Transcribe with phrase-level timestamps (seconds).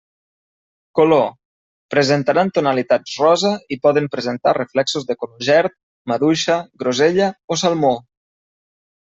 [0.99, 1.27] Color:
[1.95, 5.77] presentaran tonalitats rosa, i poden presentar reflexos de color gerd,
[6.13, 7.97] maduixa, grosella o salmó.